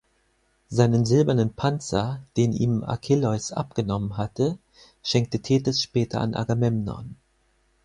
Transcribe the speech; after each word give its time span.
Seinen 0.67 1.05
silbernen 1.05 1.53
Panzer, 1.53 2.23
den 2.35 2.53
ihm 2.53 2.83
Achilleus 2.83 3.51
abgenommen 3.51 4.17
hatte, 4.17 4.57
schenkte 5.03 5.43
Thetis 5.43 5.79
später 5.83 6.21
an 6.21 6.33
Agamemnon. 6.33 7.17